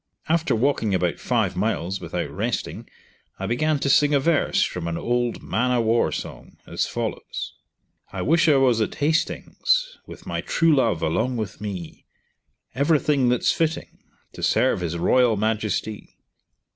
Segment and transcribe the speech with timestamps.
[0.27, 2.89] After walking about five miles without resting,
[3.37, 7.53] I began to sing a verse from an old man a war song, as follows:
[8.11, 12.07] "I wish I was at Hastings With my true love along with me,
[12.73, 13.99] Everything that's fitting,
[14.33, 16.17] To serve His Royal Majesty.